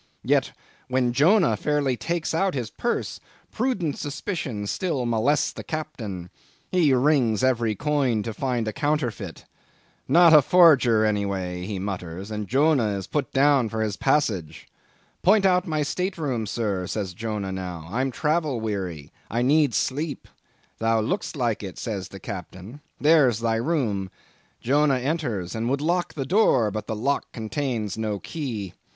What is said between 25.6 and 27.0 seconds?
would lock the door, but the